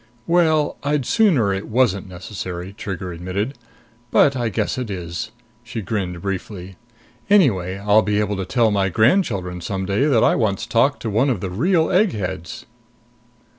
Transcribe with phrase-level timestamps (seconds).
[0.25, 3.53] "Well, I'd sooner it wasn't necessary," Trigger admitted.
[4.09, 5.29] "But I guess it is."
[5.63, 6.75] She grinned briefly.
[7.29, 11.11] "Anyway, I'll be able to tell my grandchildren some day that I once talked to
[11.11, 12.65] one of the real egg heads!"